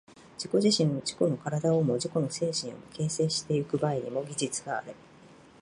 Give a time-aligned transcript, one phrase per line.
[0.35, 4.95] 自己自身を、自己の身体をも自己の精神をも、形成してゆく場合にも、技術がある。